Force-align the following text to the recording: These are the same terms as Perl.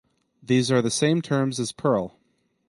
These 0.41 0.71
are 0.71 0.81
the 0.81 0.89
same 0.89 1.21
terms 1.21 1.59
as 1.59 1.71
Perl. 1.71 2.17